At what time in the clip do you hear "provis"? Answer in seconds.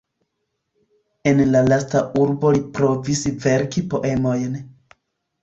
2.79-3.23